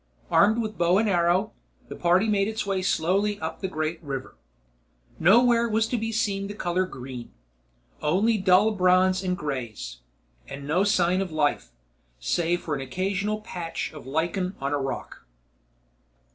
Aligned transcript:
Armed 0.31 0.57
with 0.57 0.79
bow 0.79 0.97
and 0.97 1.07
arrow, 1.07 1.53
the 1.87 1.95
party 1.95 2.27
made 2.27 2.47
its 2.47 2.65
way 2.65 2.81
slowly 2.81 3.39
up 3.39 3.59
the 3.59 3.67
great 3.67 4.01
river. 4.01 4.35
Nowhere 5.19 5.69
was 5.69 5.85
to 5.89 5.95
be 5.99 6.11
seen 6.11 6.47
the 6.47 6.55
color 6.55 6.87
green, 6.87 7.31
only 8.01 8.39
dull 8.39 8.71
browns 8.71 9.21
and 9.21 9.37
greys. 9.37 9.97
And 10.47 10.65
no 10.65 10.83
sign 10.83 11.21
of 11.21 11.31
life, 11.31 11.69
save 12.19 12.61
for 12.63 12.73
an 12.73 12.81
occasional 12.81 13.41
patch 13.41 13.93
of 13.93 14.07
lichen 14.07 14.55
on 14.59 14.73
a 14.73 14.79
rock. 14.79 15.27